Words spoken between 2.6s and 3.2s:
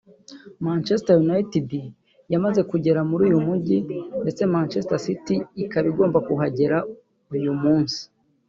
kugera